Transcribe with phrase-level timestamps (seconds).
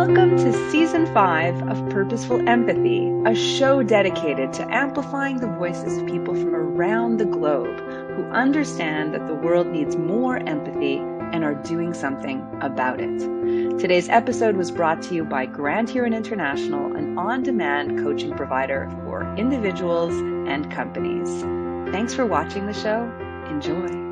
[0.00, 6.06] Welcome to Season 5 of Purposeful Empathy, a show dedicated to amplifying the voices of
[6.06, 7.78] people from around the globe
[8.16, 13.18] who understand that the world needs more empathy and are doing something about it.
[13.78, 18.90] Today's episode was brought to you by Grand Huron International, an on demand coaching provider
[19.04, 20.14] for individuals
[20.48, 21.42] and companies.
[21.92, 23.02] Thanks for watching the show.
[23.50, 24.09] Enjoy.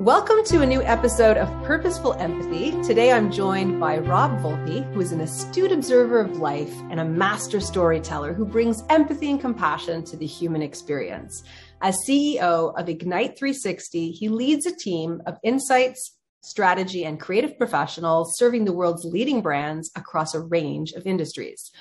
[0.00, 2.70] Welcome to a new episode of Purposeful Empathy.
[2.84, 7.04] Today I'm joined by Rob Volpe, who is an astute observer of life and a
[7.04, 11.42] master storyteller who brings empathy and compassion to the human experience.
[11.82, 18.38] As CEO of Ignite 360, he leads a team of insights, strategy, and creative professionals
[18.38, 21.72] serving the world's leading brands across a range of industries.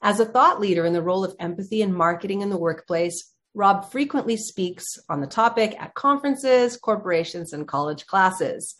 [0.00, 3.90] As a thought leader in the role of empathy and marketing in the workplace, Rob
[3.90, 8.74] frequently speaks on the topic at conferences, corporations, and college classes.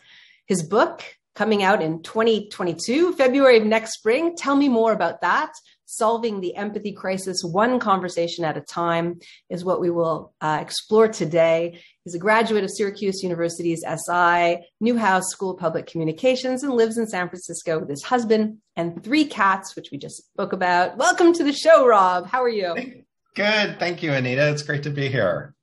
[0.46, 1.04] His book,
[1.36, 5.52] coming out in 2022, February of next spring, tell me more about that.
[5.86, 11.06] Solving the Empathy Crisis One Conversation at a Time is what we will uh, explore
[11.06, 11.80] today.
[12.02, 17.06] He's a graduate of Syracuse University's SI, Newhouse School of Public Communications, and lives in
[17.06, 20.96] San Francisco with his husband and three cats, which we just spoke about.
[20.96, 22.26] Welcome to the show, Rob.
[22.26, 23.03] How are you?
[23.34, 23.78] Good.
[23.78, 24.50] Thank you, Anita.
[24.50, 25.54] It's great to be here.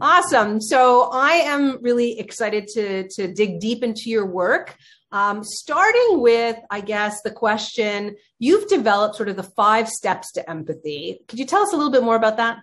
[0.00, 0.60] Awesome.
[0.60, 4.76] So I am really excited to, to dig deep into your work.
[5.12, 10.50] Um, starting with, I guess, the question you've developed sort of the five steps to
[10.50, 11.20] empathy.
[11.28, 12.58] Could you tell us a little bit more about that?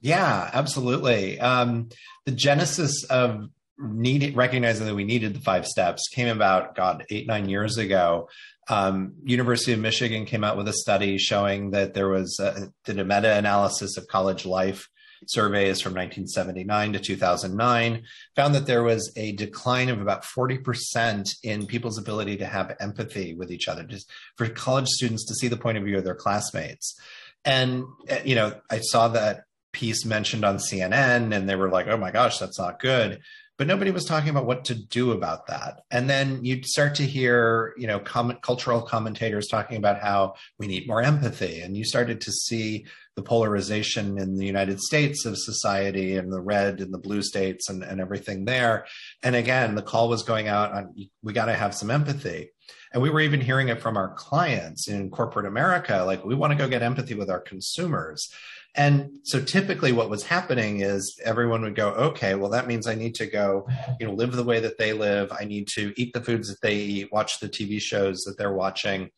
[0.00, 1.40] Yeah, absolutely.
[1.40, 1.88] Um,
[2.24, 3.48] the genesis of
[3.82, 8.28] needed recognizing that we needed the five steps came about, God, eight, nine years ago.
[8.68, 12.98] Um, University of Michigan came out with a study showing that there was a, did
[12.98, 14.88] a meta-analysis of college life
[15.26, 18.02] surveys from 1979 to 2009
[18.34, 23.34] found that there was a decline of about 40% in people's ability to have empathy
[23.34, 26.14] with each other just for college students to see the point of view of their
[26.14, 26.98] classmates.
[27.44, 31.88] And uh, you know i saw that piece mentioned on cnn and they were like
[31.88, 33.20] oh my gosh that's not good
[33.62, 35.82] but nobody was talking about what to do about that.
[35.92, 40.66] And then you'd start to hear, you know, comment, cultural commentators talking about how we
[40.66, 41.60] need more empathy.
[41.60, 46.40] And you started to see the polarization in the United States of society and the
[46.40, 48.84] red and the blue states and, and everything there.
[49.22, 52.50] And again, the call was going out on we got to have some empathy.
[52.92, 56.50] And we were even hearing it from our clients in corporate America like, we want
[56.50, 58.28] to go get empathy with our consumers.
[58.74, 62.94] And so typically what was happening is everyone would go, okay, well, that means I
[62.94, 63.68] need to go,
[64.00, 65.30] you know, live the way that they live.
[65.30, 68.54] I need to eat the foods that they eat, watch the TV shows that they're
[68.54, 69.10] watching.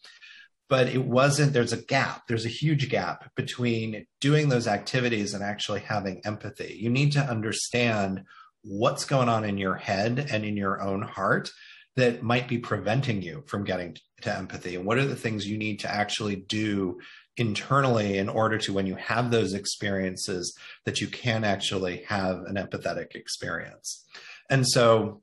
[0.68, 5.44] But it wasn't, there's a gap, there's a huge gap between doing those activities and
[5.44, 6.76] actually having empathy.
[6.80, 8.24] You need to understand
[8.62, 11.50] what's going on in your head and in your own heart
[11.96, 15.58] that might be preventing you from getting to empathy and what are the things you
[15.58, 16.98] need to actually do
[17.36, 22.56] internally in order to when you have those experiences that you can actually have an
[22.56, 24.04] empathetic experience.
[24.50, 25.22] And so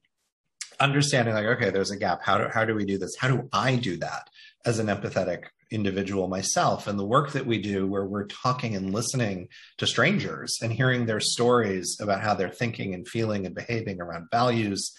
[0.79, 2.21] understanding like okay there's a gap.
[2.23, 3.15] How do, how do we do this?
[3.15, 4.29] How do i do that
[4.65, 6.87] as an empathetic individual myself?
[6.87, 9.47] And the work that we do where we're talking and listening
[9.77, 14.27] to strangers and hearing their stories about how they're thinking and feeling and behaving around
[14.31, 14.91] values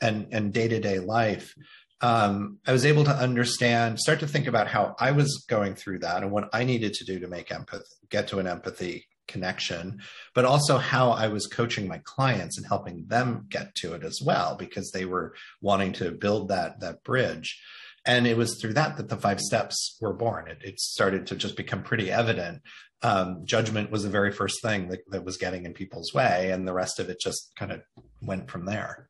[0.00, 1.54] and and day-to-day life
[2.00, 6.00] um, I was able to understand, start to think about how I was going through
[6.00, 10.00] that and what I needed to do to make empathy, get to an empathy connection,
[10.34, 14.20] but also how I was coaching my clients and helping them get to it as
[14.24, 17.60] well, because they were wanting to build that that bridge.
[18.06, 20.48] And it was through that that the five steps were born.
[20.48, 22.62] It, it started to just become pretty evident.
[23.02, 26.66] Um, judgment was the very first thing that, that was getting in people's way, and
[26.66, 27.82] the rest of it just kind of
[28.20, 29.08] went from there.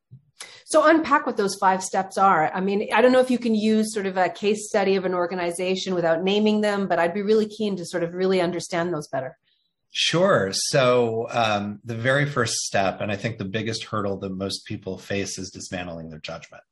[0.65, 2.51] So unpack what those five steps are.
[2.53, 5.05] I mean, I don't know if you can use sort of a case study of
[5.05, 8.95] an organization without naming them, but I'd be really keen to sort of really understand
[8.95, 9.37] those better.
[9.91, 10.51] Sure.
[10.53, 14.99] So um, the very first step, and I think the biggest hurdle that most people
[14.99, 16.63] face is dismantling their judgment.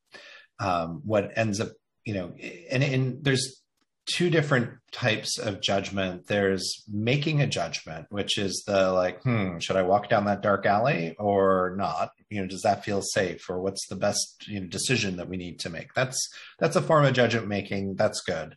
[0.61, 1.73] Um, what ends up,
[2.05, 2.32] you know,
[2.70, 3.61] and, and there's
[4.08, 6.26] two different types of judgment.
[6.26, 10.66] There's making a judgment, which is the like, hmm, should I walk down that dark
[10.66, 12.12] alley or not?
[12.31, 15.37] You know, does that feel safe, or what's the best you know, decision that we
[15.37, 15.94] need to make?
[15.94, 16.19] That's
[16.58, 17.96] that's a form of judgment making.
[17.96, 18.56] That's good.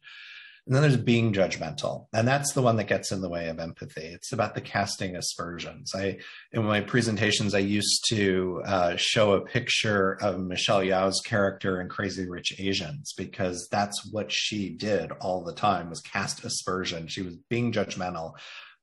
[0.68, 2.06] And then there's being judgmental.
[2.14, 4.06] And that's the one that gets in the way of empathy.
[4.06, 5.94] It's about the casting aspersions.
[5.96, 6.20] I,
[6.52, 11.90] in my presentations, I used to uh, show a picture of Michelle Yeoh's character in
[11.90, 17.08] Crazy Rich Asians because that's what she did all the time was cast aspersion.
[17.08, 18.34] She was being judgmental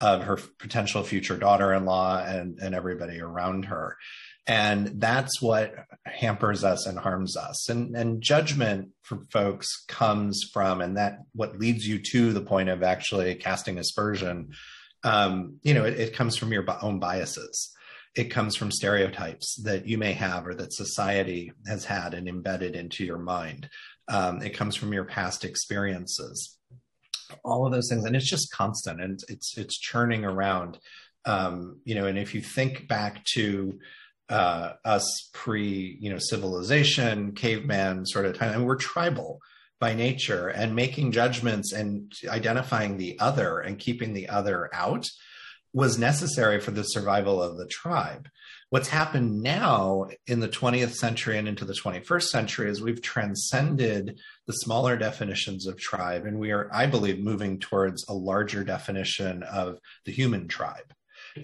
[0.01, 3.97] of her potential future daughter-in-law and, and everybody around her
[4.49, 5.75] And that's what
[6.07, 7.69] hampers us and harms us.
[7.69, 12.71] And, and judgment for folks comes from, and that what leads you to the point
[12.71, 14.49] of actually casting aspersion,
[15.05, 17.75] um, you know, it, it comes from your own biases.
[18.17, 22.75] It comes from stereotypes that you may have or that society has had and embedded
[22.75, 23.69] into your mind.
[24.09, 26.59] Um, it comes from your past experiences
[27.45, 30.79] all of those things and it's just constant and it's it's churning around
[31.27, 33.79] um, you know and if you think back to
[34.29, 38.53] uh, us pre you know civilization caveman sort of time.
[38.55, 39.41] And we're tribal
[39.81, 45.07] by nature and making judgments and identifying the other and keeping the other out
[45.73, 48.29] was necessary for the survival of the tribe.
[48.71, 54.19] What's happened now in the 20th century and into the 21st century is we've transcended
[54.47, 59.43] the smaller definitions of tribe and we are i believe moving towards a larger definition
[59.43, 60.93] of the human tribe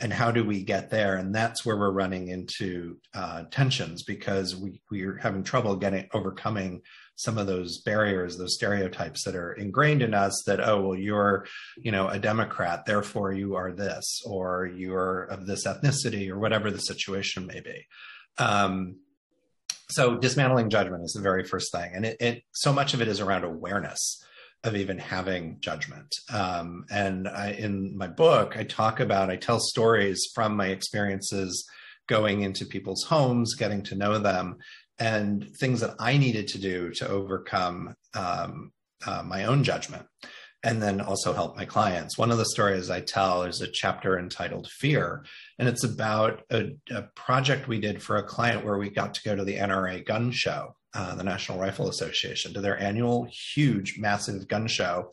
[0.00, 1.16] and how do we get there?
[1.16, 6.82] And that's where we're running into uh, tensions because we we're having trouble getting overcoming
[7.16, 11.46] some of those barriers those stereotypes that are ingrained in us that oh well you're
[11.76, 16.70] you know a democrat therefore you are this or you're of this ethnicity or whatever
[16.70, 17.86] the situation may be.
[18.38, 18.96] Um,
[19.90, 21.92] so dismantling judgment is the very first thing.
[21.94, 24.24] And it, it so much of it is around awareness
[24.64, 26.14] of even having judgment.
[26.32, 31.64] Um, and I, in my book, I talk about, I tell stories from my experiences
[32.08, 34.56] going into people's homes, getting to know them,
[34.98, 38.72] and things that I needed to do to overcome um,
[39.06, 40.06] uh, my own judgment.
[40.64, 42.18] And then also help my clients.
[42.18, 45.24] One of the stories I tell is a chapter entitled Fear.
[45.58, 49.22] And it's about a, a project we did for a client where we got to
[49.22, 53.98] go to the NRA gun show uh, the National Rifle Association, to their annual huge,
[53.98, 55.10] massive gun show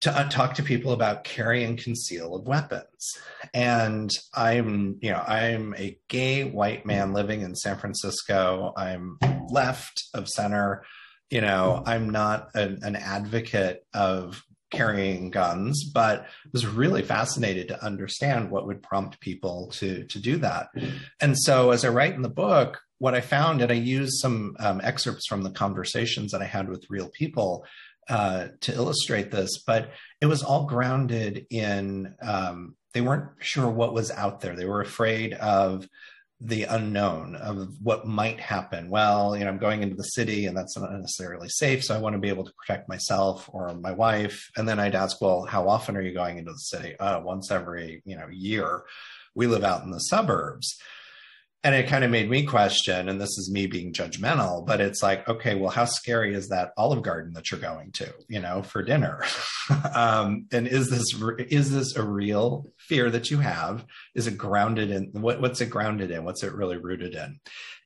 [0.00, 3.18] to uh, talk to people about carry and conceal of weapons.
[3.52, 8.72] And I'm, you know, I'm a gay white man living in San Francisco.
[8.76, 9.18] I'm
[9.48, 10.84] left of center.
[11.30, 17.84] You know, I'm not an, an advocate of carrying guns, but was really fascinated to
[17.84, 20.68] understand what would prompt people to to do that.
[21.20, 24.56] And so, as I write in the book, what I found, and I used some
[24.58, 27.64] um, excerpts from the conversations that I had with real people
[28.08, 29.90] uh, to illustrate this, but
[30.20, 34.56] it was all grounded in um, they weren't sure what was out there.
[34.56, 35.86] They were afraid of
[36.40, 38.90] the unknown of what might happen.
[38.90, 41.84] Well, you know, I'm going into the city and that's not necessarily safe.
[41.84, 44.48] So I want to be able to protect myself or my wife.
[44.56, 46.96] And then I'd ask, well, how often are you going into the city?
[46.98, 48.84] Uh, once every, you know, year.
[49.34, 50.80] We live out in the suburbs
[51.64, 55.02] and it kind of made me question and this is me being judgmental but it's
[55.02, 58.62] like okay well how scary is that olive garden that you're going to you know
[58.62, 59.24] for dinner?
[59.94, 61.04] Um, and is this
[61.50, 63.84] is this a real fear that you have?
[64.14, 66.24] Is it grounded in what, what's it grounded in?
[66.24, 67.38] What's it really rooted in?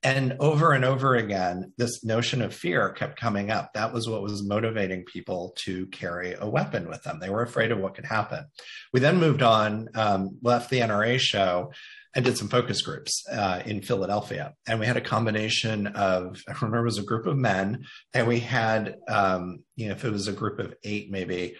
[0.04, 3.72] And over and over again this notion of fear kept coming up.
[3.72, 7.18] That was what was motivating people to carry a weapon with them.
[7.18, 8.44] They were afraid of what could happen.
[8.92, 11.72] We then moved on um, left the nra show
[12.14, 16.52] I did some focus groups uh, in Philadelphia, and we had a combination of I
[16.52, 20.12] remember it was a group of men, and we had um, you know if it
[20.12, 21.56] was a group of eight, maybe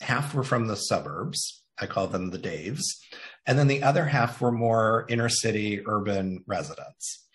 [0.00, 1.62] half were from the suburbs.
[1.80, 2.82] I call them the Daves,
[3.46, 7.26] and then the other half were more inner city urban residents,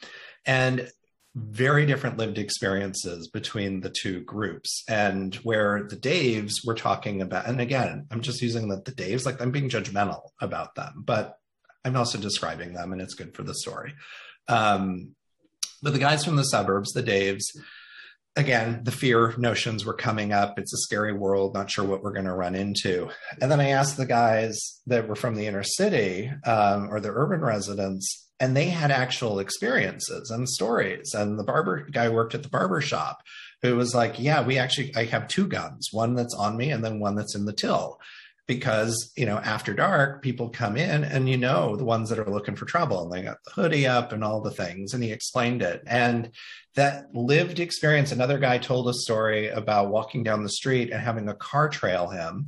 [0.46, 0.90] and
[1.36, 7.46] very different lived experiences between the two groups and where the daves were talking about
[7.46, 11.38] and again i'm just using the, the daves like i'm being judgmental about them but
[11.88, 13.94] I'm also describing them, and it's good for the story.
[14.50, 15.16] Um,
[15.82, 17.44] but the guys from the suburbs, the Daves,
[18.36, 20.60] again, the fear notions were coming up.
[20.60, 23.10] It's a scary world, not sure what we're going to run into.
[23.42, 27.12] And then I asked the guys that were from the inner city um, or the
[27.12, 31.14] urban residents, and they had actual experiences and stories.
[31.14, 33.22] And the barber guy worked at the barber shop
[33.62, 36.84] who was like, Yeah, we actually, I have two guns, one that's on me and
[36.84, 37.98] then one that's in the till
[38.48, 42.32] because you know after dark people come in and you know the ones that are
[42.32, 45.12] looking for trouble and they got the hoodie up and all the things and he
[45.12, 45.84] explained it.
[45.86, 46.32] And
[46.76, 51.28] that lived experience another guy told a story about walking down the street and having
[51.28, 52.48] a car trail him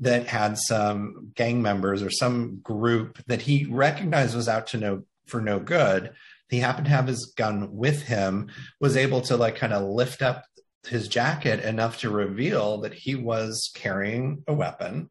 [0.00, 5.02] that had some gang members or some group that he recognized was out to no
[5.26, 6.12] for no good.
[6.48, 8.48] He happened to have his gun with him
[8.80, 10.44] was able to like kind of lift up
[10.86, 15.10] his jacket enough to reveal that he was carrying a weapon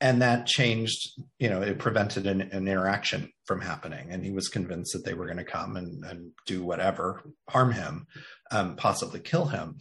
[0.00, 4.48] and that changed you know it prevented an, an, interaction from happening and he was
[4.48, 8.06] convinced that they were going to come and, and, do whatever harm him
[8.50, 9.78] um, possibly kill him.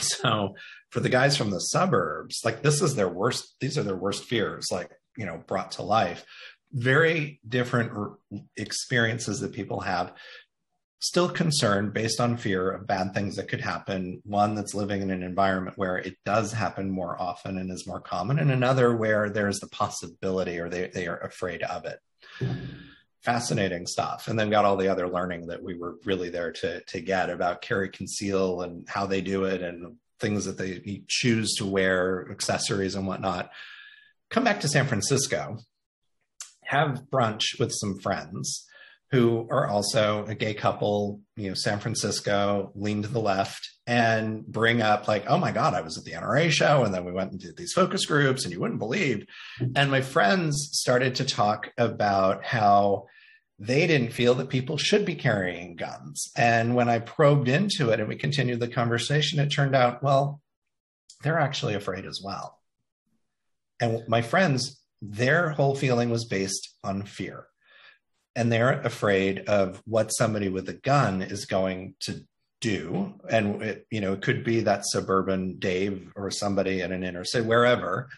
[0.00, 0.54] So
[0.90, 4.24] for the guys from the suburbs like this is their worst these are their worst
[4.24, 6.24] fears like you know brought to life.
[6.72, 7.92] Very different
[8.56, 10.12] experiences that people have
[11.00, 15.10] still concerned based on fear of bad things that could happen one that's living in
[15.10, 19.30] an environment where it does happen more often and is more common and another where
[19.30, 22.00] there's the possibility or they, they are afraid of it.
[23.22, 24.26] Fascinating stuff.
[24.26, 27.30] And then got all the other learning that we were really there to to get
[27.30, 32.28] about carry conceal and how they do it and things that they choose to wear
[32.30, 33.50] accessories and whatnot.
[34.30, 35.58] Come back to san francisco
[36.64, 38.67] have brunch with some friends
[39.10, 44.46] who are also a gay couple, you know, San Francisco, lean to the left, and
[44.46, 47.12] bring up like, oh my God, I was at the NRA show, and then we
[47.12, 49.24] went and did these focus groups, and you wouldn't believe.
[49.74, 53.06] And my friends started to talk about how
[53.58, 56.30] they didn't feel that people should be carrying guns.
[56.36, 60.40] And when I probed into it and we continued the conversation, it turned out, well,
[61.22, 62.60] they're actually afraid as well.
[63.80, 67.46] And my friends, their whole feeling was based on fear
[68.36, 72.24] and they're afraid of what somebody with a gun is going to
[72.60, 73.14] do.
[73.28, 77.24] And it, you know it could be that suburban dave or somebody in an inner
[77.24, 78.08] city wherever.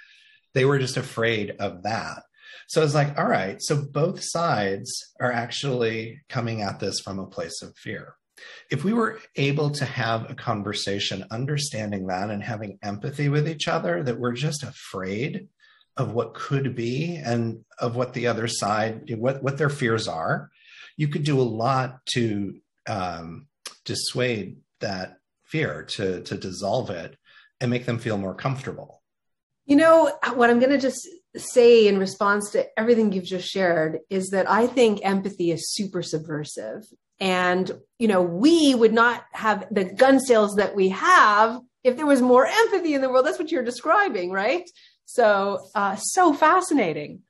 [0.54, 2.22] They were just afraid of that.
[2.68, 4.90] So it's like all right so both sides
[5.20, 8.14] are actually coming at this from a place of fear.
[8.70, 13.68] If we were able to have a conversation understanding that and having empathy with each
[13.68, 15.48] other that we're just afraid
[15.96, 20.50] of what could be and of what the other side what what their fears are
[20.96, 23.46] you could do a lot to um,
[23.86, 27.16] dissuade that fear to to dissolve it
[27.60, 29.02] and make them feel more comfortable.
[29.64, 34.00] You know what i'm going to just say in response to everything you've just shared
[34.10, 36.82] is that i think empathy is super subversive.
[37.18, 42.06] And you know we would not have the gun sales that we have if there
[42.06, 43.24] was more empathy in the world.
[43.24, 44.68] That's what you're describing right
[45.12, 47.22] so, uh, so fascinating.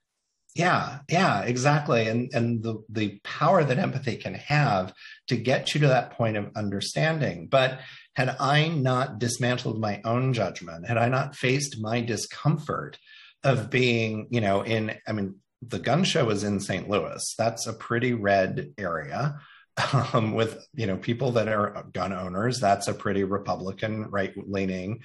[0.54, 2.08] Yeah, yeah, exactly.
[2.08, 4.92] And and the the power that empathy can have
[5.28, 7.46] to get you to that point of understanding.
[7.46, 7.80] But
[8.16, 12.98] had I not dismantled my own judgment, had I not faced my discomfort
[13.44, 16.88] of being, you know, in I mean, the gun show was in St.
[16.88, 17.34] Louis.
[17.38, 19.38] That's a pretty red area.
[20.12, 25.00] Um, with you know people that are gun owners, that's a pretty Republican right leaning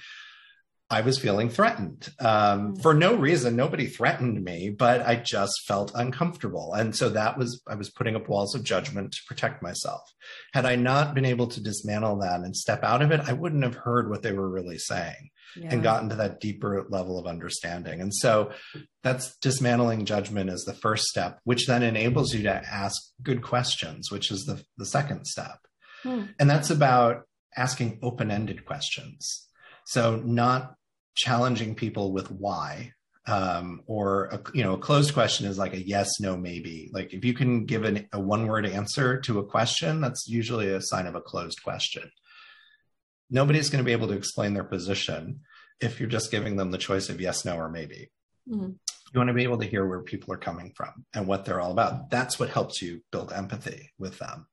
[0.88, 2.82] I was feeling threatened um, mm.
[2.82, 3.56] for no reason.
[3.56, 6.74] Nobody threatened me, but I just felt uncomfortable.
[6.74, 10.02] And so that was, I was putting up walls of judgment to protect myself.
[10.52, 13.64] Had I not been able to dismantle that and step out of it, I wouldn't
[13.64, 15.70] have heard what they were really saying yeah.
[15.72, 18.00] and gotten to that deeper level of understanding.
[18.00, 18.52] And so
[19.02, 24.12] that's dismantling judgment is the first step, which then enables you to ask good questions,
[24.12, 25.58] which is the, the second step.
[26.04, 26.24] Hmm.
[26.38, 27.24] And that's about
[27.56, 29.45] asking open ended questions
[29.86, 30.74] so not
[31.14, 32.92] challenging people with why,
[33.28, 36.90] um, or a, you know, a closed question is like a yes, no, maybe.
[36.92, 40.70] Like if you can give an, a one word answer to a question, that's usually
[40.70, 42.10] a sign of a closed question.
[43.30, 45.40] Nobody's going to be able to explain their position
[45.80, 48.10] if you're just giving them the choice of yes, no, or maybe.
[48.48, 48.70] Mm-hmm.
[49.14, 51.60] You want to be able to hear where people are coming from and what they're
[51.60, 52.10] all about.
[52.10, 54.46] That's what helps you build empathy with them.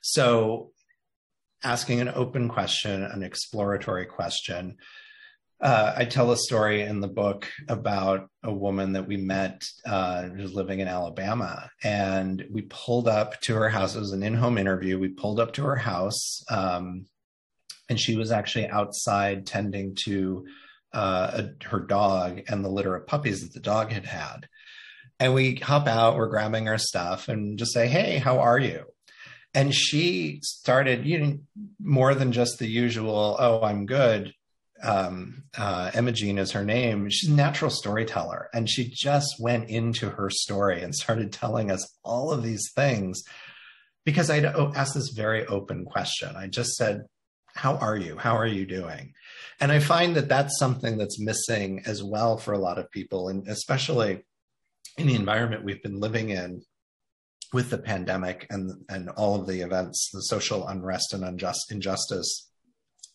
[0.00, 0.72] So
[1.64, 4.76] asking an open question, an exploratory question.
[5.60, 10.24] Uh, I tell a story in the book about a woman that we met uh,
[10.24, 13.94] who's living in Alabama, and we pulled up to her house.
[13.94, 14.98] It was an in-home interview.
[14.98, 17.06] We pulled up to her house, um,
[17.88, 20.46] and she was actually outside tending to
[20.92, 24.48] uh, a, her dog and the litter of puppies that the dog had had.
[25.20, 28.91] And we hop out, we're grabbing our stuff, and just say, "Hey, how are you?"
[29.54, 31.38] And she started you know
[31.80, 34.32] more than just the usual oh i'm good
[34.82, 37.08] um, uh, Imogene is her name.
[37.08, 41.88] She's a natural storyteller, and she just went into her story and started telling us
[42.02, 43.22] all of these things
[44.04, 46.34] because I asked this very open question.
[46.34, 47.02] I just said,
[47.54, 48.16] "How are you?
[48.16, 49.14] How are you doing?"
[49.60, 53.28] And I find that that's something that's missing as well for a lot of people,
[53.28, 54.24] and especially
[54.98, 56.62] in the environment we've been living in
[57.52, 62.50] with the pandemic and and all of the events, the social unrest and unjust injustice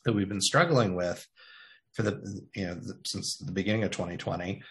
[0.06, 1.28] that we've been struggling with
[1.94, 4.62] for the you know the, since the beginning of 2020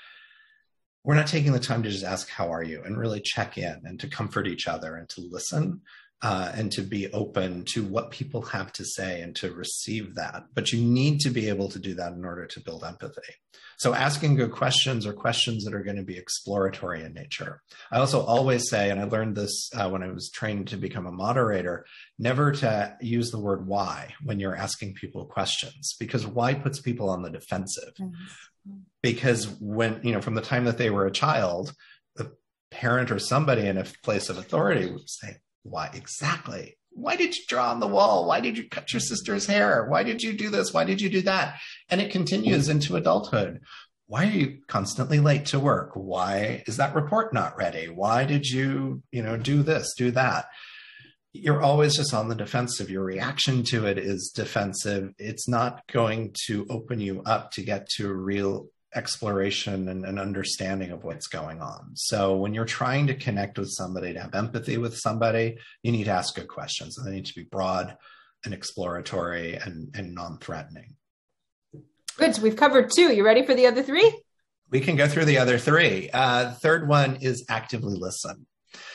[1.06, 3.80] we're not taking the time to just ask how are you and really check in
[3.84, 5.80] and to comfort each other and to listen
[6.22, 10.44] uh, and to be open to what people have to say and to receive that.
[10.54, 13.34] But you need to be able to do that in order to build empathy.
[13.78, 17.62] So asking good questions or questions that are going to be exploratory in nature.
[17.92, 21.06] I also always say, and I learned this uh, when I was trained to become
[21.06, 21.84] a moderator,
[22.18, 27.10] never to use the word why when you're asking people questions, because why puts people
[27.10, 27.92] on the defensive.
[28.00, 28.76] Mm-hmm.
[29.02, 31.72] Because when, you know, from the time that they were a child,
[32.16, 32.32] the
[32.70, 36.78] parent or somebody in a place of authority would say, Why exactly?
[36.96, 38.26] Why did you draw on the wall?
[38.26, 39.86] Why did you cut your sister's hair?
[39.86, 40.72] Why did you do this?
[40.72, 41.58] Why did you do that?
[41.90, 43.60] And it continues into adulthood.
[44.06, 45.90] Why are you constantly late to work?
[45.94, 47.88] Why is that report not ready?
[47.88, 50.46] Why did you, you know, do this, do that?
[51.34, 52.88] You're always just on the defensive.
[52.88, 55.12] Your reaction to it is defensive.
[55.18, 60.90] It's not going to open you up to get to real exploration and an understanding
[60.90, 61.90] of what's going on.
[61.94, 66.04] So when you're trying to connect with somebody, to have empathy with somebody, you need
[66.04, 66.96] to ask good questions.
[66.96, 67.96] And they need to be broad
[68.44, 70.94] and exploratory and, and non-threatening.
[72.16, 72.34] Good.
[72.34, 73.12] So we've covered two.
[73.12, 74.20] You ready for the other three?
[74.70, 76.10] We can go through the other three.
[76.10, 78.46] Uh, third one is actively listen.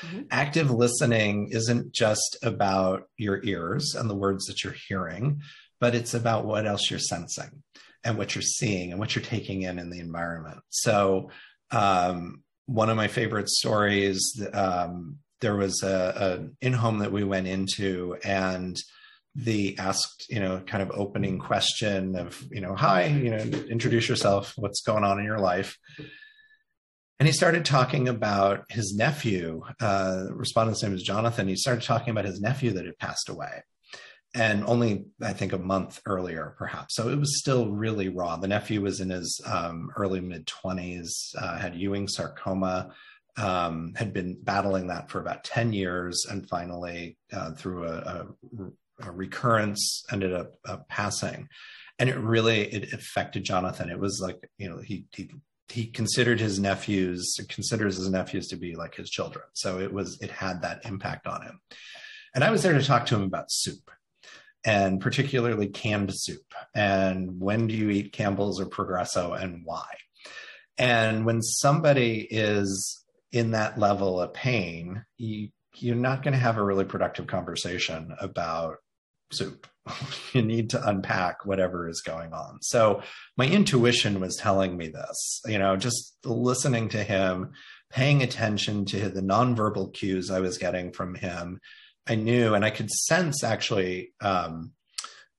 [0.01, 0.21] Mm-hmm.
[0.31, 5.41] Active listening isn't just about your ears and the words that you're hearing,
[5.79, 7.63] but it's about what else you're sensing
[8.03, 10.59] and what you're seeing and what you're taking in in the environment.
[10.69, 11.29] So,
[11.71, 17.23] um, one of my favorite stories, um, there was a, a in home that we
[17.23, 18.77] went into, and
[19.35, 24.09] the asked, you know, kind of opening question of, you know, hi, you know, introduce
[24.09, 25.77] yourself, what's going on in your life.
[27.19, 29.61] And he started talking about his nephew.
[29.79, 31.47] Uh, respondent's name is Jonathan.
[31.47, 33.63] He started talking about his nephew that had passed away
[34.33, 36.95] and only I think a month earlier, perhaps.
[36.95, 38.37] So it was still really raw.
[38.37, 42.93] The nephew was in his um, early mid twenties, uh, had Ewing sarcoma,
[43.37, 48.27] um, had been battling that for about ten years, and finally, uh, through a, a,
[49.07, 51.49] a, recurrence, ended up uh, passing.
[51.99, 53.89] And it really it affected Jonathan.
[53.89, 55.29] It was like you know he he
[55.67, 59.45] he considered his nephews considers his nephews to be like his children.
[59.53, 61.59] So it was it had that impact on him.
[62.33, 63.91] And I was there to talk to him about soup
[64.63, 66.53] and particularly canned soup.
[66.75, 69.87] And when do you eat Campbell's or Progresso and why?
[70.77, 76.57] And when somebody is in that level of pain, you, you're not going to have
[76.57, 78.77] a really productive conversation about
[79.31, 79.67] soup.
[80.33, 82.59] you need to unpack whatever is going on.
[82.61, 83.01] So
[83.37, 87.51] my intuition was telling me this, you know, just listening to him,
[87.89, 91.59] paying attention to the nonverbal cues I was getting from him,
[92.07, 94.73] I knew, and I could sense actually um,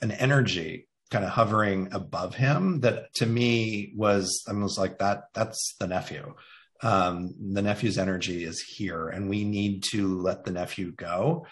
[0.01, 5.25] an energy kind of hovering above him that to me was I was like that.
[5.35, 6.35] That's the nephew.
[6.83, 11.47] Um, the nephew's energy is here, and we need to let the nephew go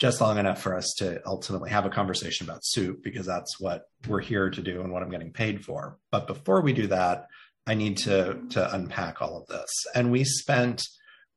[0.00, 3.84] just long enough for us to ultimately have a conversation about soup because that's what
[4.08, 5.96] we're here to do and what I'm getting paid for.
[6.10, 7.28] But before we do that,
[7.66, 9.70] I need to to unpack all of this.
[9.94, 10.82] And we spent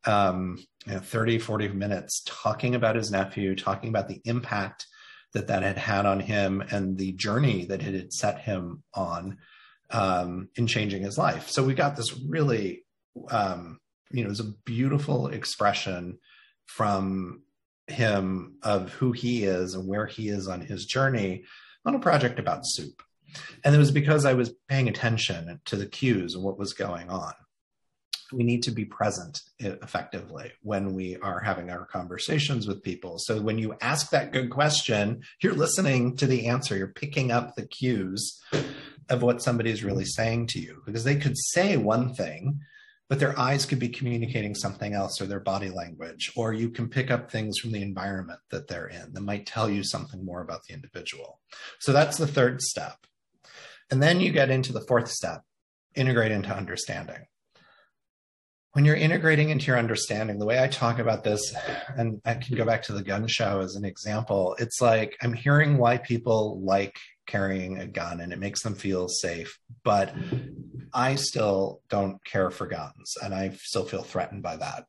[0.05, 4.85] um, you know, 30, 40 minutes talking about his nephew, talking about the impact
[5.33, 9.37] that that had had on him and the journey that it had set him on
[9.91, 11.49] um, in changing his life.
[11.49, 12.85] So we got this really,
[13.29, 13.79] um,
[14.11, 16.19] you know, it was a beautiful expression
[16.67, 17.41] from
[17.87, 21.43] him of who he is and where he is on his journey
[21.85, 23.03] on a project about soup.
[23.63, 27.09] And it was because I was paying attention to the cues and what was going
[27.09, 27.33] on
[28.31, 33.17] we need to be present effectively when we are having our conversations with people.
[33.19, 37.55] So when you ask that good question, you're listening to the answer, you're picking up
[37.55, 38.39] the cues
[39.09, 42.59] of what somebody's really saying to you because they could say one thing
[43.07, 46.89] but their eyes could be communicating something else or their body language or you can
[46.89, 50.41] pick up things from the environment that they're in that might tell you something more
[50.41, 51.39] about the individual.
[51.79, 52.97] So that's the third step.
[53.91, 55.43] And then you get into the fourth step
[55.93, 57.25] integrate into understanding
[58.75, 61.55] when you're integrating into your understanding, the way I talk about this,
[61.95, 65.31] and I can go back to the gun show as an example, it's like I'm
[65.31, 70.13] hearing why people like carrying a gun and it makes them feel safe, but
[70.93, 74.87] I still don't care for guns and I still feel threatened by that.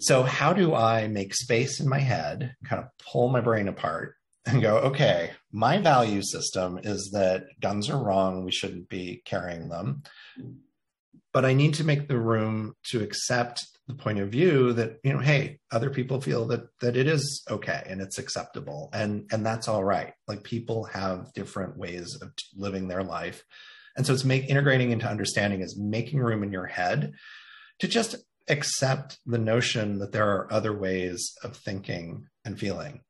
[0.00, 4.16] So, how do I make space in my head, kind of pull my brain apart
[4.44, 9.68] and go, okay, my value system is that guns are wrong, we shouldn't be carrying
[9.68, 10.02] them
[11.32, 15.12] but I need to make the room to accept the point of view that you
[15.12, 19.44] know hey other people feel that that it is okay and it's acceptable and and
[19.44, 20.12] that's all right.
[20.26, 23.44] Like people have different ways of living their life.
[23.96, 27.12] And so it's make integrating into understanding is making room in your head
[27.80, 28.14] to just
[28.48, 33.00] accept the notion that there are other ways of thinking and feeling.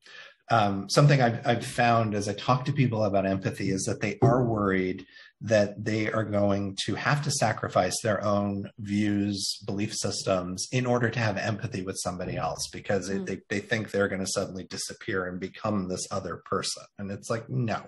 [0.51, 4.19] Um, something I've, I've found as i talk to people about empathy is that they
[4.23, 5.05] are worried
[5.41, 11.09] that they are going to have to sacrifice their own views, belief systems in order
[11.09, 13.25] to have empathy with somebody else because mm.
[13.25, 16.83] they, they think they're going to suddenly disappear and become this other person.
[16.99, 17.83] And it's like, no,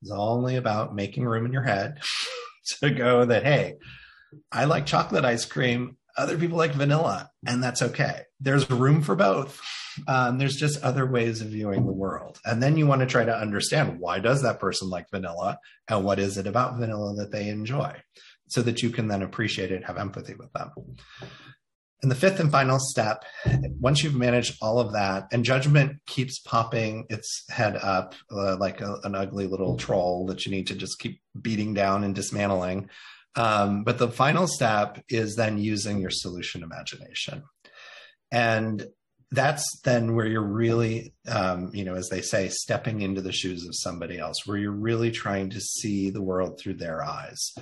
[0.00, 2.00] it's only about making room in your head
[2.80, 3.74] to go that, hey,
[4.50, 5.98] I like chocolate ice cream.
[6.16, 8.22] other people like vanilla, and that's okay.
[8.40, 9.60] There's room for both.
[10.08, 12.38] Um, there's just other ways of viewing the world.
[12.44, 16.04] And then you want to try to understand why does that person like vanilla and
[16.04, 17.94] what is it about vanilla that they enjoy
[18.48, 20.70] so that you can then appreciate it, have empathy with them.
[22.02, 23.24] And the fifth and final step,
[23.80, 28.82] once you've managed all of that, and judgment keeps popping its head up uh, like
[28.82, 32.90] a, an ugly little troll that you need to just keep beating down and dismantling.
[33.36, 37.42] Um, but the final step is then using your solution imagination.
[38.30, 38.86] And
[39.34, 43.66] that's then where you're really, um, you know, as they say, stepping into the shoes
[43.66, 47.52] of somebody else, where you're really trying to see the world through their eyes.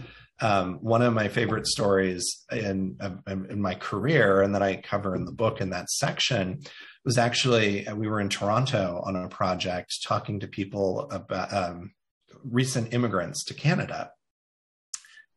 [0.40, 5.24] Um, one of my favorite stories in, in my career, and that I cover in
[5.24, 6.60] the book in that section,
[7.04, 11.92] was actually we were in Toronto on a project talking to people about um,
[12.44, 14.10] recent immigrants to Canada.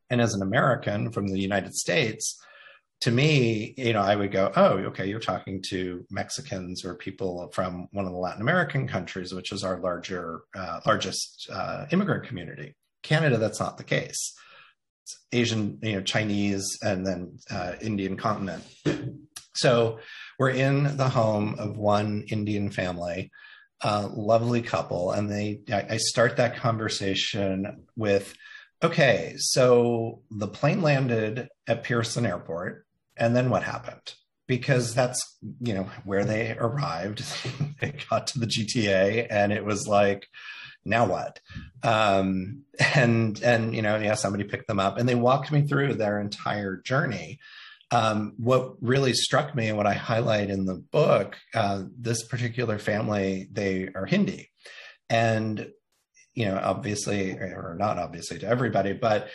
[0.09, 2.39] And as an American from the United States,
[3.01, 7.49] to me, you know, I would go, oh, okay, you're talking to Mexicans or people
[7.53, 12.23] from one of the Latin American countries, which is our larger, uh, largest uh, immigrant
[12.25, 12.75] community.
[13.03, 14.33] Canada, that's not the case.
[15.03, 18.63] It's Asian, you know, Chinese, and then uh, Indian continent.
[19.53, 19.99] So
[20.39, 23.31] we're in the home of one Indian family,
[23.81, 25.61] a lovely couple, and they.
[25.71, 28.33] I start that conversation with,
[28.81, 32.84] okay, so the plane landed at Pearson Airport
[33.17, 34.13] and then what happened?
[34.47, 37.23] Because that's you know where they arrived.
[37.81, 40.27] they got to the GTA, and it was like,
[40.85, 41.39] now what?
[41.83, 45.95] Um, and and you know, yeah, somebody picked them up, and they walked me through
[45.95, 47.39] their entire journey.
[47.91, 52.79] Um, what really struck me and what I highlight in the book, uh, this particular
[52.79, 54.49] family, they are Hindi.
[55.09, 55.69] And,
[56.33, 59.29] you know, obviously, or not obviously to everybody, but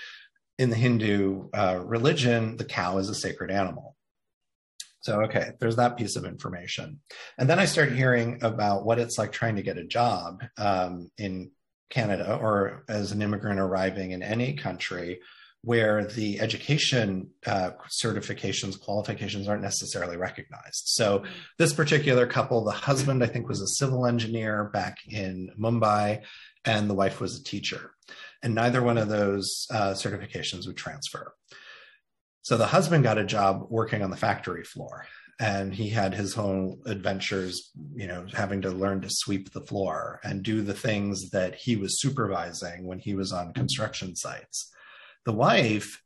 [0.61, 3.97] in the Hindu uh, religion, the cow is a sacred animal.
[5.01, 7.01] So, okay, there's that piece of information.
[7.39, 11.11] And then I started hearing about what it's like trying to get a job um,
[11.17, 11.53] in
[11.89, 15.21] Canada or as an immigrant arriving in any country
[15.63, 20.83] where the education uh, certifications, qualifications aren't necessarily recognized.
[20.89, 21.25] So,
[21.57, 26.23] this particular couple, the husband, I think, was a civil engineer back in Mumbai,
[26.67, 27.93] and the wife was a teacher
[28.43, 31.35] and neither one of those uh, certifications would transfer.
[32.43, 35.07] So the husband got a job working on the factory floor,
[35.39, 40.21] and he had his own adventures, you know, having to learn to sweep the floor
[40.25, 44.73] and do the things that he was supervising when he was on construction sites.
[45.27, 46.03] The wife,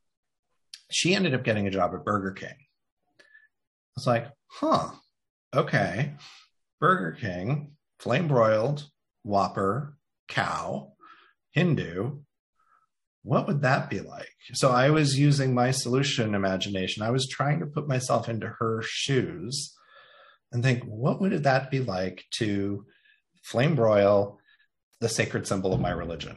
[0.90, 2.56] she ended up getting a job at Burger King.
[3.18, 4.90] I was like, huh,
[5.54, 6.14] okay,
[6.80, 8.84] Burger King, flame broiled,
[9.22, 9.96] Whopper,
[10.28, 10.93] cow,
[11.54, 12.18] Hindu,
[13.22, 14.28] what would that be like?
[14.52, 17.02] So I was using my solution imagination.
[17.02, 19.72] I was trying to put myself into her shoes
[20.52, 22.84] and think, what would that be like to
[23.42, 24.38] flame broil
[25.00, 26.36] the sacred symbol of my religion?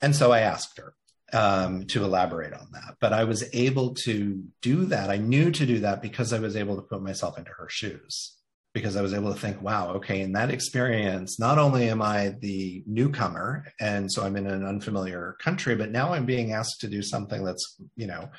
[0.00, 0.94] And so I asked her
[1.32, 2.96] um, to elaborate on that.
[3.00, 5.10] But I was able to do that.
[5.10, 8.37] I knew to do that because I was able to put myself into her shoes
[8.78, 12.34] because I was able to think, wow, okay, in that experience, not only am I
[12.40, 16.88] the newcomer, and so I'm in an unfamiliar country, but now I'm being asked to
[16.88, 18.30] do something that's, you know,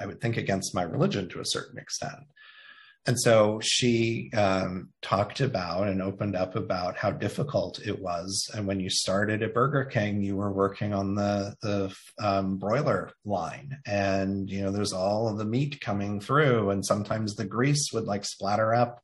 [0.00, 2.24] I would think against my religion to a certain extent.
[3.06, 8.50] And so she um, talked about and opened up about how difficult it was.
[8.54, 13.10] And when you started at Burger King, you were working on the the um, broiler
[13.26, 17.90] line, and you know there's all of the meat coming through, and sometimes the grease
[17.92, 19.02] would like splatter up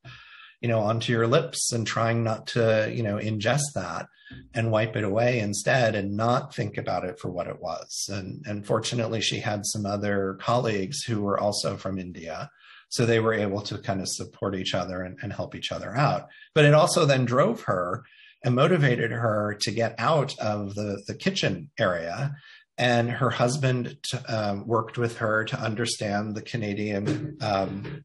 [0.61, 4.07] you know onto your lips and trying not to you know ingest that
[4.53, 8.09] and wipe it away instead and not think about it for what it was.
[8.09, 12.49] And and fortunately she had some other colleagues who were also from india.
[12.89, 15.95] So they were able to kind of support each other and, and help each other
[15.95, 16.27] out.
[16.53, 18.03] But it also then drove her
[18.43, 22.35] and motivated her to get out of the the kitchen area.
[22.77, 23.97] And her husband
[24.27, 28.03] um, worked with her to understand the Canadian um,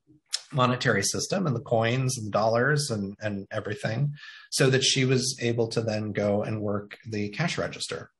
[0.57, 4.15] monetary system and the coins and the dollars and, and everything
[4.51, 8.11] so that she was able to then go and work the cash register.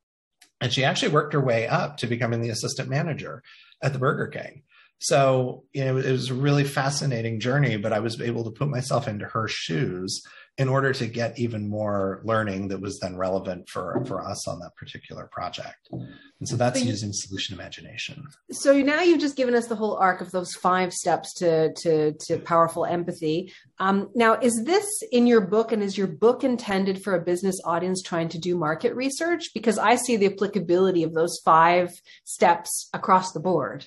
[0.61, 3.43] And she actually worked her way up to becoming the assistant manager
[3.83, 4.63] at the Burger King.
[4.99, 8.69] So, you know, it was a really fascinating journey, but I was able to put
[8.69, 10.23] myself into her shoes
[10.59, 14.59] in order to get even more learning that was then relevant for for us on
[14.61, 15.89] that particular project.
[15.91, 18.27] And so that's using solution imagination.
[18.51, 22.13] So now you've just given us the whole arc of those five steps to to
[22.13, 23.53] to powerful empathy.
[23.79, 27.61] Um, now is this in your book and is your book intended for a business
[27.65, 29.53] audience trying to do market research?
[29.53, 31.91] Because i see the applicability of those five
[32.25, 33.87] steps across the board.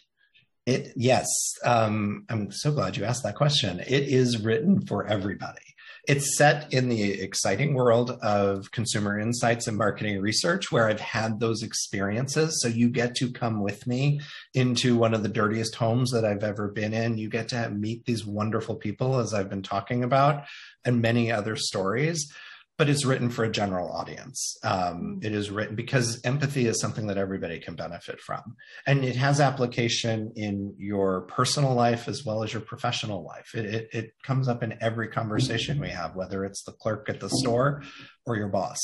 [0.68, 1.28] It yes,
[1.66, 3.80] um, I'm so glad you asked that question.
[3.80, 5.62] It is written for everybody.
[6.08, 11.40] It's set in the exciting world of consumer insights and marketing research, where I've had
[11.40, 12.62] those experiences.
[12.62, 14.22] So you get to come with me
[14.54, 17.18] into one of the dirtiest homes that I've ever been in.
[17.18, 20.46] You get to meet these wonderful people, as I've been talking about,
[20.86, 22.32] and many other stories
[22.80, 24.58] but it's written for a general audience.
[24.64, 28.56] Um, it is written because empathy is something that everybody can benefit from.
[28.88, 33.54] And it has application in your personal life as well as your professional life.
[33.54, 37.20] It, it, it comes up in every conversation we have, whether it's the clerk at
[37.20, 37.84] the store
[38.26, 38.80] or your boss.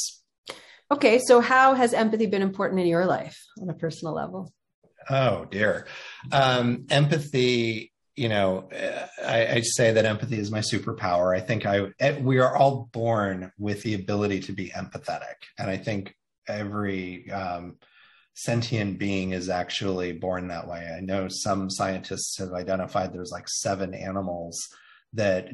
[0.91, 4.51] Okay, so how has empathy been important in your life on a personal level?
[5.09, 5.87] Oh, dear.
[6.33, 8.69] Um, empathy you know,
[9.23, 11.35] I, I, say that empathy is my superpower.
[11.35, 15.69] I think I eh, we are all born with the ability to be empathetic, and
[15.69, 16.15] I think
[16.47, 17.75] every um,
[18.33, 20.93] sentient being is actually born that way.
[20.95, 24.67] I know some scientists have identified there's like seven animals
[25.13, 25.49] that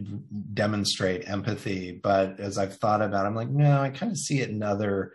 [0.53, 4.41] demonstrate empathy, but as I've thought about, it, I'm like, no, I kind of see
[4.41, 5.13] it in other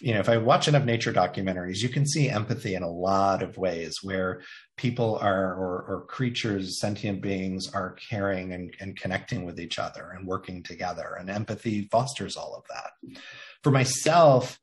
[0.00, 3.42] you know, if I watch enough nature documentaries, you can see empathy in a lot
[3.42, 4.42] of ways where
[4.76, 10.12] people are, or, or creatures, sentient beings are caring and, and connecting with each other
[10.14, 11.16] and working together.
[11.18, 13.20] And empathy fosters all of that.
[13.62, 14.58] For myself,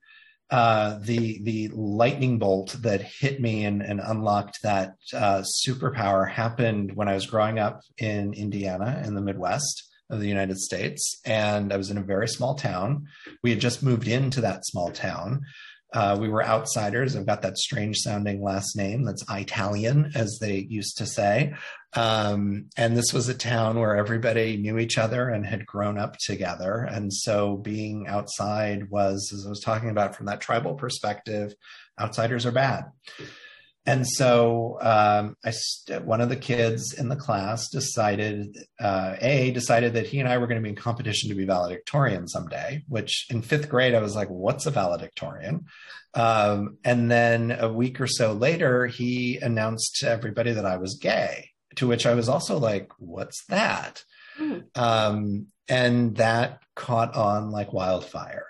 [0.51, 6.95] uh, the the lightning bolt that hit me and, and unlocked that uh, superpower happened
[6.95, 11.19] when I was growing up in Indiana in the Midwest of the United States.
[11.25, 13.07] And I was in a very small town.
[13.41, 15.41] We had just moved into that small town.
[15.93, 17.15] Uh, we were outsiders.
[17.15, 21.53] I've got that strange sounding last name that's Italian, as they used to say.
[21.93, 26.17] Um, and this was a town where everybody knew each other and had grown up
[26.17, 26.77] together.
[26.77, 31.53] And so being outside was, as I was talking about from that tribal perspective,
[32.01, 32.85] outsiders are bad.
[33.85, 39.51] And so um, I st- one of the kids in the class decided, uh, A,
[39.51, 42.83] decided that he and I were going to be in competition to be valedictorian someday,
[42.87, 45.65] which in fifth grade, I was like, what's a valedictorian?
[46.13, 50.97] Um, and then a week or so later, he announced to everybody that I was
[51.01, 54.03] gay, to which I was also like, what's that?
[54.39, 54.63] Mm.
[54.77, 58.45] Um, and that caught on like wildfire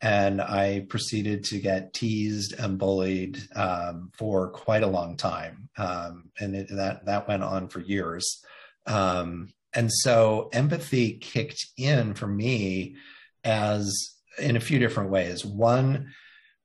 [0.00, 6.30] and I proceeded to get teased and bullied um, for quite a long time, um,
[6.38, 8.42] and it, that that went on for years.
[8.86, 12.96] Um, and so empathy kicked in for me
[13.44, 15.44] as in a few different ways.
[15.44, 16.12] One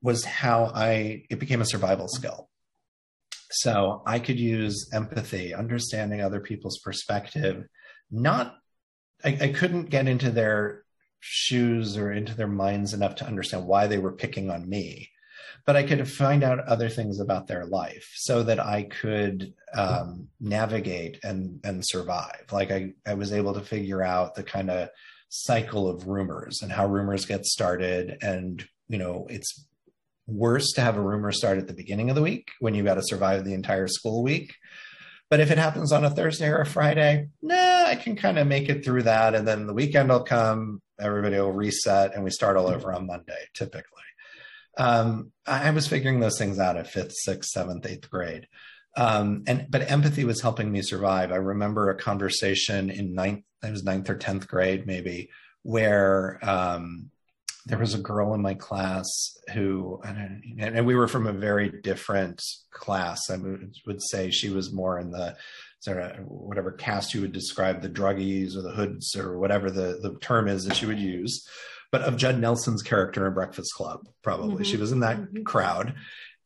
[0.02, 2.50] was how I it became a survival skill.
[3.52, 7.65] So I could use empathy, understanding other people's perspective.
[8.10, 8.56] Not,
[9.24, 10.83] I, I couldn't get into their
[11.25, 15.09] shoes or into their minds enough to understand why they were picking on me.
[15.65, 20.27] But i could find out other things about their life so that i could um,
[20.41, 22.45] navigate and and survive.
[22.51, 24.89] Like i i was able to figure out the kind of
[25.29, 28.17] cycle of rumors and how rumors get started.
[28.21, 29.65] And you know it's
[30.27, 32.95] worse to have a rumor start at the beginning of the week when you've got
[32.95, 34.53] to survive the entire school week.
[35.29, 38.45] But if it happens on a Thursday or a Friday, nah, I can kind of
[38.45, 39.33] make it through that.
[39.33, 43.08] And then the weekend will come, everybody will reset, and we start all over on
[43.08, 43.84] Monday, typically.
[44.77, 48.47] Um, I was figuring those things out at fifth, sixth, seventh, eighth grade.
[48.95, 51.32] Um, and but empathy was helping me survive.
[51.32, 55.29] I remember a conversation in ninth, it was ninth or tenth grade, maybe,
[55.63, 57.10] where um,
[57.65, 62.41] there was a girl in my class who, and we were from a very different
[62.71, 63.29] class.
[63.29, 65.38] I would say she was more in the
[65.84, 70.00] sort of whatever cast you would describe the druggies or the hoods or whatever the,
[70.02, 71.46] the term is that she would use,
[71.91, 74.56] but of Judd Nelson's character in Breakfast Club, probably.
[74.56, 74.63] Mm-hmm.
[74.63, 75.43] She was in that mm-hmm.
[75.43, 75.96] crowd.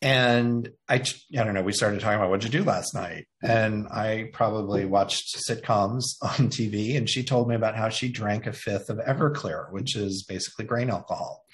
[0.01, 3.27] And I, I don't know, we started talking about what'd you do last night?
[3.43, 6.97] And I probably watched sitcoms on TV.
[6.97, 10.65] And she told me about how she drank a fifth of Everclear, which is basically
[10.65, 11.45] grain alcohol.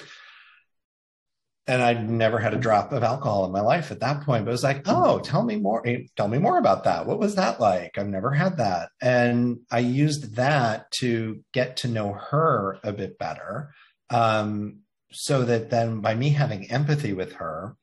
[1.66, 4.52] And I'd never had a drop of alcohol in my life at that point, but
[4.52, 5.86] it was like, oh, tell me more.
[5.88, 7.06] Eh, tell me more about that.
[7.06, 7.98] What was that like?
[7.98, 8.90] I've never had that.
[9.02, 13.74] And I used that to get to know her a bit better.
[14.10, 14.80] Um,
[15.14, 17.78] so that then by me having empathy with her,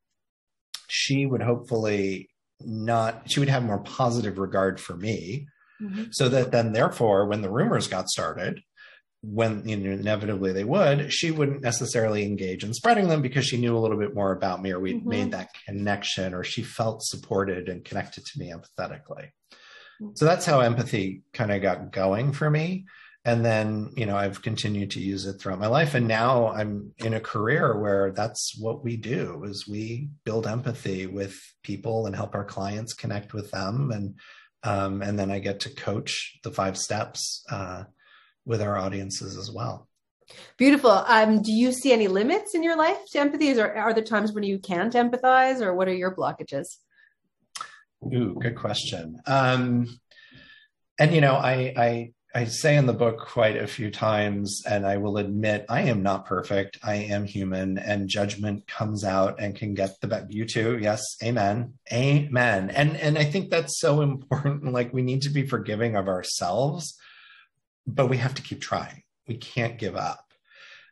[0.88, 2.28] she would hopefully
[2.62, 5.46] not she would have more positive regard for me
[5.80, 6.04] mm-hmm.
[6.10, 8.60] so that then therefore when the rumors got started
[9.22, 13.58] when you know, inevitably they would she wouldn't necessarily engage in spreading them because she
[13.58, 15.08] knew a little bit more about me or we'd mm-hmm.
[15.08, 19.30] made that connection or she felt supported and connected to me empathetically
[20.00, 20.08] mm-hmm.
[20.14, 22.86] so that's how empathy kind of got going for me
[23.26, 26.92] and then you know i've continued to use it throughout my life and now i'm
[26.98, 32.16] in a career where that's what we do is we build empathy with people and
[32.16, 34.14] help our clients connect with them and
[34.62, 37.84] Um, and then I get to coach the five steps uh,
[38.44, 39.88] with our audiences as well.
[40.56, 40.90] Beautiful.
[40.90, 43.58] Um, do you see any limits in your life to empathy?
[43.58, 46.76] Or are there times when you can't empathize, or what are your blockages?
[48.04, 49.20] Ooh, good question.
[49.26, 50.00] Um,
[50.98, 54.86] and you know, I, I I say in the book quite a few times, and
[54.86, 56.78] I will admit I am not perfect.
[56.82, 60.30] I am human, and judgment comes out and can get the best.
[60.30, 62.70] You too, yes, amen, amen.
[62.70, 64.64] And and I think that's so important.
[64.70, 66.96] Like we need to be forgiving of ourselves,
[67.86, 69.02] but we have to keep trying.
[69.26, 70.24] We can't give up.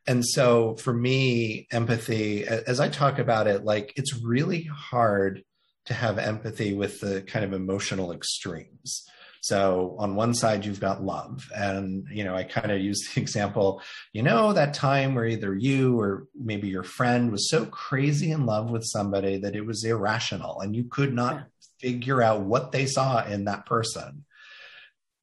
[0.07, 5.45] And so for me, empathy, as I talk about it, like it's really hard
[5.87, 9.07] to have empathy with the kind of emotional extremes
[9.41, 11.49] so on one side, you've got love.
[11.55, 15.55] And, you know, I kind of use the example, you know, that time where either
[15.55, 19.85] you or maybe your friend was so crazy in love with somebody that it was
[19.85, 21.47] irrational and you could not
[21.81, 24.25] figure out what they saw in that person.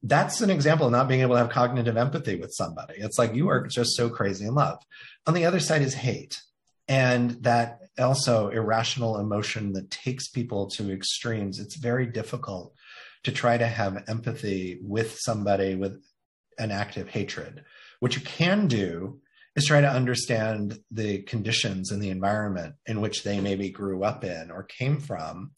[0.08, 2.94] That's an example of not being able to have cognitive empathy with somebody.
[2.98, 4.78] It's like you are just so crazy in love.
[5.26, 6.40] On the other side is hate.
[6.88, 11.58] And that also irrational emotion that takes people to extremes.
[11.58, 12.74] It's very difficult
[13.24, 16.00] to try to have empathy with somebody with
[16.58, 17.64] an active hatred.
[17.98, 19.20] What you can do
[19.56, 24.22] is try to understand the conditions and the environment in which they maybe grew up
[24.22, 25.50] in or came from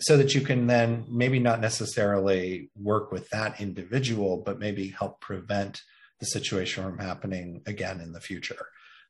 [0.00, 5.20] so that you can then maybe not necessarily work with that individual but maybe help
[5.20, 5.82] prevent
[6.20, 8.66] the situation from happening again in the future.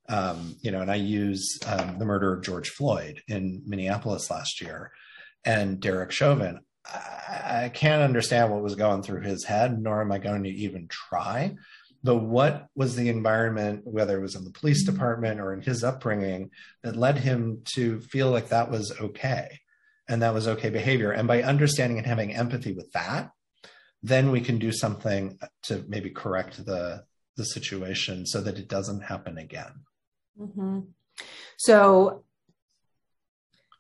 [0.09, 4.61] Um, you know and i use um, the murder of george floyd in minneapolis last
[4.61, 4.91] year
[5.45, 6.61] and derek chauvin.
[6.85, 10.89] I, can't understand what was going through his head, nor am I going to even
[10.89, 11.55] try.
[12.03, 15.85] But what was the environment, whether it was in the police department or in his
[15.85, 16.51] upbringing,
[16.83, 19.61] that led him to feel like that was okay
[20.13, 21.11] and that was okay behavior?
[21.11, 23.31] And by understanding and having empathy with that,
[24.03, 27.05] then we can do something to maybe correct the
[27.39, 29.73] the situation so that it doesn't happen again.
[30.39, 30.81] Mm-hmm.
[31.57, 32.25] So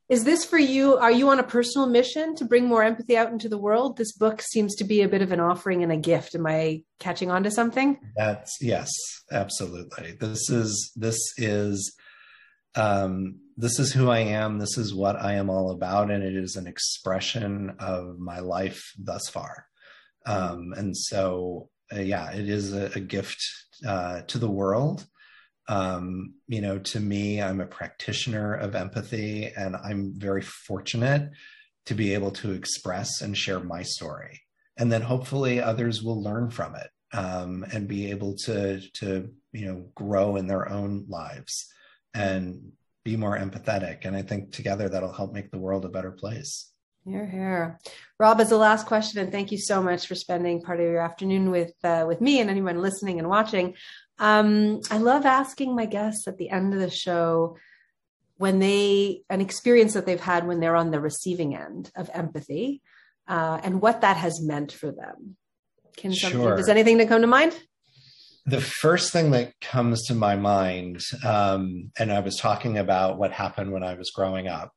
[0.08, 0.96] is this for you?
[0.96, 3.98] Are you on a personal mission to bring more empathy out into the world?
[3.98, 6.34] This book seems to be a bit of an offering and a gift.
[6.34, 7.98] Am I catching on to something?
[8.16, 8.90] That's yes,
[9.30, 10.12] absolutely.
[10.18, 11.94] This is this is
[12.74, 14.58] um, this is who I am.
[14.58, 18.92] This is what I am all about, and it is an expression of my life
[18.98, 19.66] thus far.
[20.26, 23.42] Um, and so, uh, yeah, it is a, a gift
[23.86, 25.06] uh, to the world
[25.68, 31.30] um, you know, to me, I'm a practitioner of empathy, and I'm very fortunate
[31.86, 34.40] to be able to express and share my story.
[34.76, 39.66] And then hopefully others will learn from it um, and be able to, to, you
[39.66, 41.66] know, grow in their own lives
[42.14, 42.72] and
[43.04, 44.04] be more empathetic.
[44.04, 46.70] And I think together that'll help make the world a better place.
[47.04, 47.80] Here, here.
[48.20, 51.00] Rob, as the last question, and thank you so much for spending part of your
[51.00, 53.74] afternoon with uh, with me and anyone listening and watching.
[54.20, 57.56] Um, I love asking my guests at the end of the show
[58.36, 62.82] when they an experience that they've had when they're on the receiving end of empathy
[63.26, 65.36] uh, and what that has meant for them.
[65.96, 66.56] Can something, sure.
[66.56, 67.54] does anything to come to mind?
[68.44, 73.32] The first thing that comes to my mind, um, and I was talking about what
[73.32, 74.72] happened when I was growing up,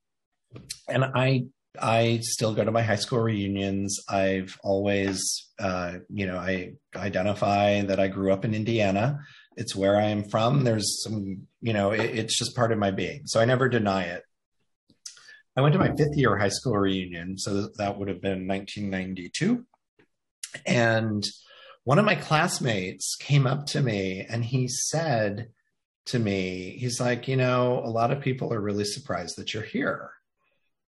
[0.88, 1.46] and I
[1.82, 4.00] I still go to my high school reunions.
[4.10, 9.20] I've always, uh, you know, I identify that I grew up in Indiana.
[9.58, 10.64] It's where I am from.
[10.64, 13.24] There's some, you know, it, it's just part of my being.
[13.26, 14.24] So I never deny it.
[15.58, 17.38] I went to my fifth year high school reunion.
[17.38, 19.66] So that would have been 1992.
[20.66, 21.24] And
[21.86, 25.50] one of my classmates came up to me and he said
[26.08, 29.64] to me, he's like, you know, a lot of people are really surprised that you're
[29.64, 30.12] here.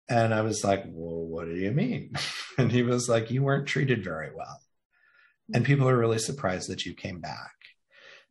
[0.10, 2.13] And I was like, well, what do you mean?
[2.58, 4.62] And he was like, you weren't treated very well.
[5.53, 5.73] And mm-hmm.
[5.73, 7.51] people are really surprised that you came back.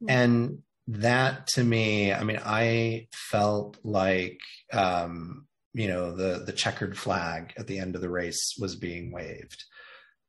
[0.03, 0.11] Mm-hmm.
[0.11, 4.41] And that to me, I mean, I felt like,
[4.73, 9.13] um, you know, the, the checkered flag at the end of the race was being
[9.13, 9.63] waved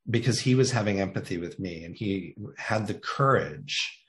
[0.09, 4.01] because he was having empathy with me and he had the courage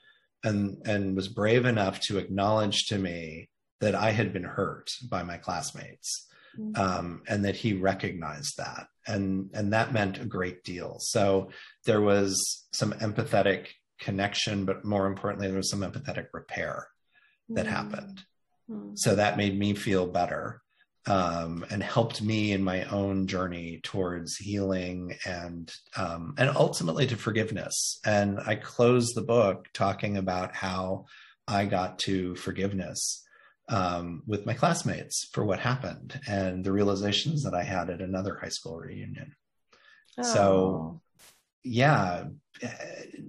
[0.43, 3.49] and, and was brave enough to acknowledge to me
[3.79, 6.27] that I had been hurt by my classmates
[6.59, 6.81] Mm-hmm.
[6.81, 10.97] um, and that he recognized that, and and that meant a great deal.
[10.99, 11.51] So
[11.85, 13.67] there was some empathetic
[13.99, 16.87] connection, but more importantly, there was some empathetic repair
[17.49, 17.75] that mm-hmm.
[17.75, 18.23] happened.
[18.69, 18.93] Mm-hmm.
[18.95, 20.61] So that made me feel better.
[21.07, 27.15] Um, and helped me in my own journey towards healing and um, and ultimately to
[27.15, 27.99] forgiveness.
[28.05, 31.05] And I closed the book talking about how
[31.47, 33.23] I got to forgiveness
[33.69, 38.35] um, with my classmates for what happened and the realizations that I had at another
[38.35, 39.35] high school reunion.
[40.17, 40.23] Oh.
[40.23, 41.01] So,
[41.63, 42.25] yeah,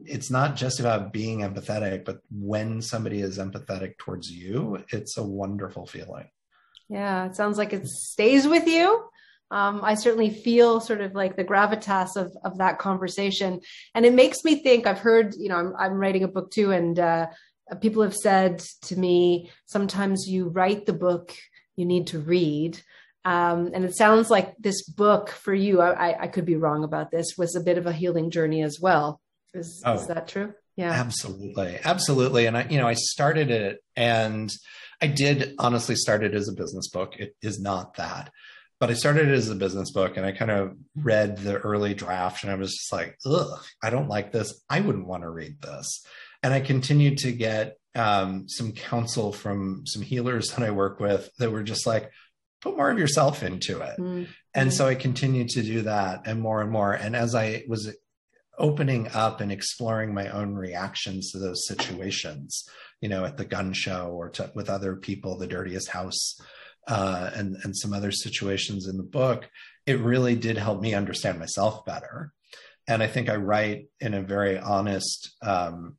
[0.05, 5.25] it's not just about being empathetic, but when somebody is empathetic towards you, it's a
[5.25, 6.29] wonderful feeling.
[6.89, 9.05] Yeah, it sounds like it stays with you.
[9.51, 13.61] Um, I certainly feel sort of like the gravitas of of that conversation,
[13.95, 14.87] and it makes me think.
[14.87, 17.29] I've heard, you know, I'm, I'm writing a book too, and uh,
[17.81, 21.35] people have said to me, sometimes you write the book
[21.77, 22.81] you need to read.
[23.25, 27.11] Um, and it sounds like this book for you, I, I, could be wrong about
[27.11, 29.21] this, was a bit of a healing journey as well.
[29.53, 30.55] Is, oh, is that true?
[30.79, 30.93] Yeah.
[30.93, 31.77] Absolutely.
[31.85, 32.47] Absolutely.
[32.47, 34.55] And I, you know, I started it and
[35.03, 37.17] I did honestly start it as a business book.
[37.19, 38.31] It is not that.
[38.79, 41.95] But I started it as a business book and I kind of read the early
[41.95, 44.63] draft and I was just like, ugh, I don't like this.
[44.71, 46.07] I wouldn't want to read this.
[46.45, 51.29] And I continued to get um, some counsel from some healers that I work with
[51.41, 52.13] that were just like,
[52.61, 53.99] put more of yourself into it.
[53.99, 54.25] Mm-hmm.
[54.55, 56.93] And so I continued to do that and more and more.
[56.93, 57.93] And as I was
[58.59, 62.69] opening up and exploring my own reactions to those situations,
[63.01, 66.41] you know, at the gun show or to, with other people, the dirtiest house,
[66.89, 69.49] uh, and and some other situations in the book,
[69.87, 72.33] it really did help me understand myself better.
[72.89, 75.99] And I think I write in a very honest um,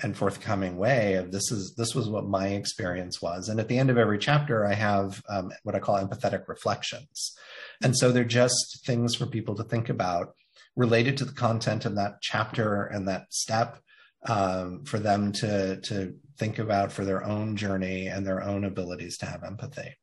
[0.00, 3.48] and forthcoming way of this is this was what my experience was.
[3.48, 7.36] And at the end of every chapter, I have um, what I call empathetic reflections,
[7.82, 10.34] and so they're just things for people to think about
[10.78, 13.80] related to the content of that chapter and that step
[14.26, 19.18] um, for them to to think about for their own journey and their own abilities
[19.18, 19.96] to have empathy.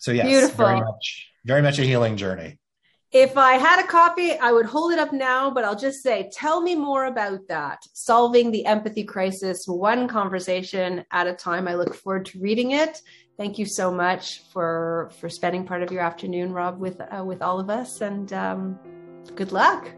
[0.00, 0.66] So yes, Beautiful.
[0.66, 2.58] very much very much a healing journey.
[3.12, 6.30] If I had a copy, I would hold it up now, but I'll just say,
[6.32, 7.82] tell me more about that.
[7.92, 11.68] Solving the empathy crisis, one conversation at a time.
[11.68, 13.02] I look forward to reading it.
[13.36, 17.40] Thank you so much for for spending part of your afternoon, Rob, with uh, with
[17.42, 18.78] all of us, and um,
[19.34, 19.90] good luck.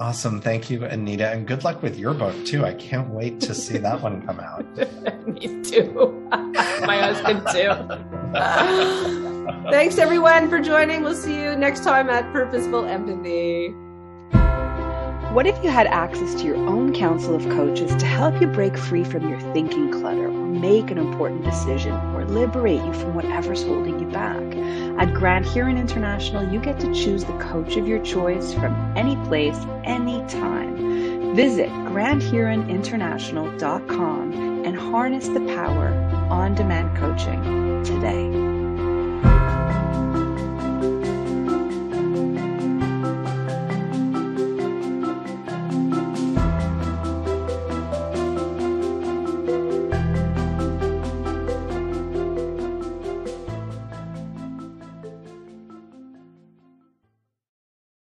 [0.00, 0.40] Awesome.
[0.40, 1.30] Thank you, Anita.
[1.30, 2.64] And good luck with your book, too.
[2.64, 4.64] I can't wait to see that one come out.
[5.28, 6.26] Me too.
[6.84, 7.72] My husband, too.
[9.70, 11.02] Thanks, everyone, for joining.
[11.02, 13.68] We'll see you next time at Purposeful Empathy.
[15.32, 18.76] What if you had access to your own council of coaches to help you break
[18.76, 23.62] free from your thinking clutter, or make an important decision, or liberate you from whatever's
[23.62, 24.42] holding you back?
[24.98, 29.16] At Grant Huron International, you get to choose the coach of your choice from any
[29.26, 31.34] place, anytime.
[31.34, 34.32] Visit granthuroninternational.com
[34.64, 35.88] and harness the power
[36.30, 37.42] on demand coaching
[37.84, 38.51] today.